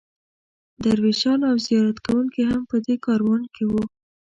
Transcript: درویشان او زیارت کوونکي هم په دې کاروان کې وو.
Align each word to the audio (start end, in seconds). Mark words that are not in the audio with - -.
درویشان 0.83 1.39
او 1.49 1.55
زیارت 1.65 1.97
کوونکي 2.05 2.41
هم 2.49 2.61
په 2.69 2.77
دې 2.85 2.95
کاروان 3.05 3.43
کې 3.53 3.63
وو. 3.69 3.83